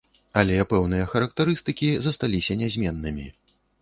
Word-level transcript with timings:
Але 0.39 0.55
пэўныя 0.71 1.05
характарыстыкі 1.11 1.91
засталіся 2.07 2.59
нязменнымі. 2.63 3.27